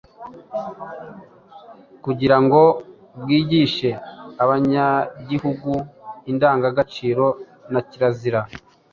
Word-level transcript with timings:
kugira 2.03 2.37
ngo 2.43 2.61
bwigishe 3.21 3.89
abanyagihugu 4.43 5.71
indangagaciro 6.31 7.25
na 7.73 7.81
kirazira. 7.89 8.39